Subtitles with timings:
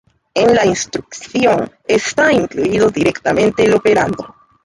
[0.33, 4.33] En la instrucción está incluido directamente el operando.